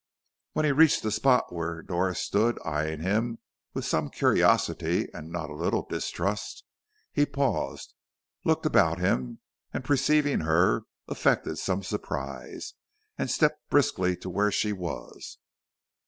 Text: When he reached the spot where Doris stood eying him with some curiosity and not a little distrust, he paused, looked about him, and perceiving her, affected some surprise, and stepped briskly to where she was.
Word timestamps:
When 0.53 0.65
he 0.65 0.71
reached 0.71 1.03
the 1.03 1.11
spot 1.11 1.53
where 1.53 1.83
Doris 1.83 2.19
stood 2.19 2.57
eying 2.65 3.01
him 3.01 3.37
with 3.75 3.85
some 3.85 4.09
curiosity 4.09 5.07
and 5.13 5.29
not 5.31 5.51
a 5.51 5.55
little 5.55 5.83
distrust, 5.83 6.63
he 7.11 7.23
paused, 7.23 7.93
looked 8.43 8.65
about 8.65 8.97
him, 8.97 9.41
and 9.71 9.83
perceiving 9.85 10.39
her, 10.39 10.85
affected 11.07 11.59
some 11.59 11.83
surprise, 11.83 12.73
and 13.19 13.29
stepped 13.29 13.69
briskly 13.69 14.17
to 14.17 14.29
where 14.31 14.51
she 14.51 14.73
was. 14.73 15.37